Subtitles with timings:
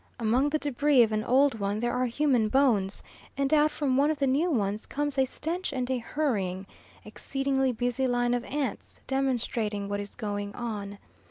[0.19, 3.03] Among the debris of an old one there are human bones,
[3.37, 6.65] and out from one of the new ones comes a stench and a hurrying,
[7.05, 10.97] exceedingly busy line of ants, demonstrating what is going on.